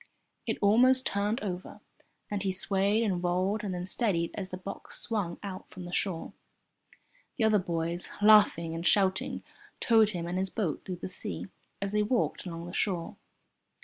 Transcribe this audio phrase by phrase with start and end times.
[0.47, 1.79] It almost turned over,
[2.31, 5.91] and he swayed and rolled and then steadied as the box swung out from the
[5.91, 6.33] shore.
[7.35, 9.43] The other boys, laughing and shouting,
[9.79, 11.49] towed him and his boat through the sea
[11.83, 13.17] as they walked along the shore.